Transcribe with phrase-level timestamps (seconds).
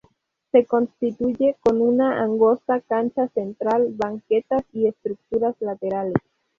[0.51, 6.15] Se constituye con una angosta cancha central, banquetas y estructuras laterales.